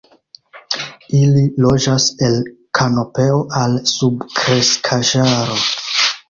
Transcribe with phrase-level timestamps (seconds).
[1.17, 2.37] Ili loĝas el
[2.79, 5.61] kanopeo al subkreskaĵaro.